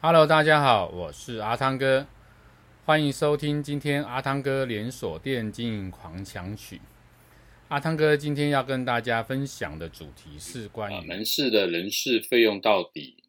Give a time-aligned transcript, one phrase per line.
[0.00, 2.06] Hello，大家好，我是阿汤哥，
[2.84, 6.80] 欢迎收听今天阿汤哥连锁店经营狂想曲。
[7.66, 13.24] 阿汤哥今天要跟大家分享的主题是关于门市的人事费用到底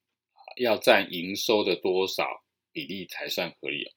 [0.58, 3.92] 要占营收的多少比例才算合理？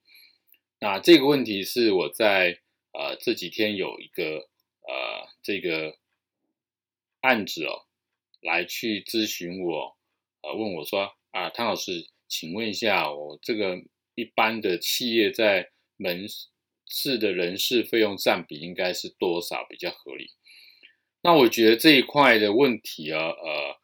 [0.79, 2.59] 那这个问题是我在
[2.93, 4.49] 呃这几天有一个
[4.89, 5.99] 呃这个
[7.21, 7.85] 案子哦，
[8.41, 9.95] 来去咨询我，
[10.41, 12.09] 呃问我说啊汤老师。
[12.33, 13.77] 请问一下，我这个
[14.15, 15.69] 一般的企业在
[15.99, 16.27] 门
[16.87, 20.31] 市的人事费用占比应该是多少比较合理？
[21.21, 23.79] 那我觉得这一块的问题啊，呃，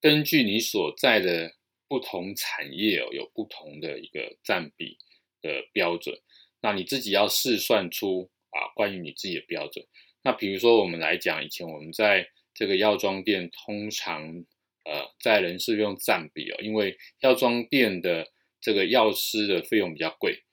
[0.00, 1.52] 根据你所在的
[1.88, 4.96] 不同产业哦，有不同的一个占比
[5.42, 6.16] 的标准。
[6.60, 9.84] 那你自己要试算出啊，关于你自己的标准。
[10.22, 14.44] 那比如说我们来讲，以前我们在这个药妆店通常。
[14.84, 18.26] 呃，在人事用占比哦，因为药妆店的
[18.58, 20.44] 这个药师的费用比较贵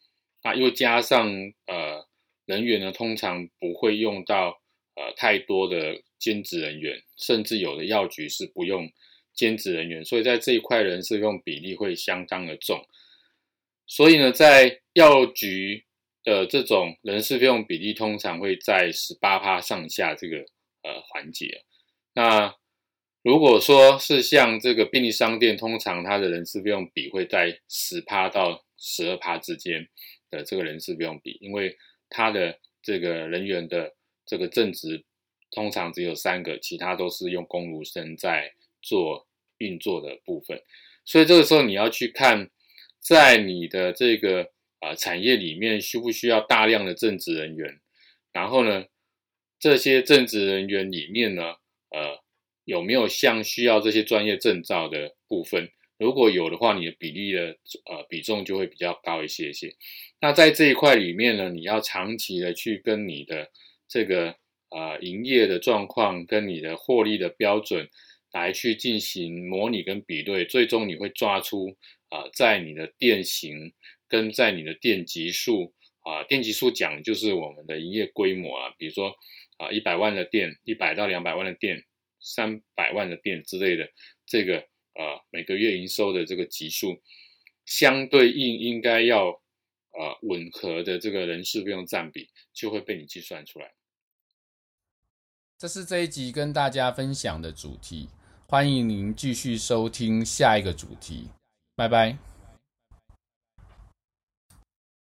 [0.41, 1.31] 啊，又加上
[1.67, 2.05] 呃
[2.45, 4.61] 人员呢，通常不会用到
[4.95, 8.91] 呃太多的兼职人员，甚至有的药局是不用
[9.33, 12.85] 兼职人员，所以在这一块人事用比例会相当的重。
[13.87, 15.85] 所以呢，在药局
[16.23, 20.39] 的这种人事费用比例通常会在十八趴上下这个
[20.83, 21.63] 呃环节，
[22.13, 22.53] 那。
[23.25, 29.89] 如果说是像这个便利商店，通常它的人事费用比会在十趴到十二趴之间
[30.29, 31.75] 的这个人事费用比，因为
[32.07, 33.95] 它的这个人员的
[34.27, 35.03] 这个正职
[35.49, 40.61] 通常只有三个，其他都是用工读生在做运作的部分，
[41.03, 42.51] 所以这个时候你要去看，
[42.99, 44.43] 在你的这个
[44.81, 47.79] 啊、呃、产业里面需不需要大量的正职人员，
[48.31, 48.85] 然后呢，
[49.59, 51.41] 这些正职人员里面呢，
[51.89, 52.23] 呃。
[52.65, 55.69] 有没有像需要这些专业证照的部分？
[55.97, 59.73] 如果有的话，你的比例的呃比重就会比较高一些些。
[60.19, 63.49] 那在这一块里面呢，你要长期的去跟你的
[63.87, 64.35] 这个
[64.71, 67.87] 呃营业的状况跟你的获利的标准
[68.33, 71.77] 来去进行模拟跟比对，最终你会抓出
[72.09, 73.73] 啊、在你的店型
[74.09, 79.15] 跟在你的店级数啊，店级数讲就是我们的营业规模啊，比如说
[79.57, 81.85] 啊一百万的店，一百到两百万的店。
[82.25, 83.87] 三百万的店之类的，
[84.25, 86.99] 这个呃每个月营收的这个级数，
[87.65, 93.71] 相对应应该要呃吻合的这个人事费用占比，就会被你计算出来。
[95.57, 98.09] 这是这一集跟大家分享的主题，
[98.47, 101.29] 欢迎您继续收听下一个主题，
[101.75, 102.34] 拜拜。